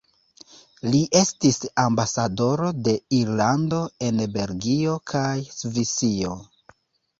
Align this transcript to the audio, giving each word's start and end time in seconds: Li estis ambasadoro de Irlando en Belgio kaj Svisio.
Li 0.85 1.01
estis 1.19 1.59
ambasadoro 1.83 2.71
de 2.89 2.95
Irlando 3.19 3.83
en 4.09 4.25
Belgio 4.41 4.97
kaj 5.15 5.29
Svisio. 5.61 6.35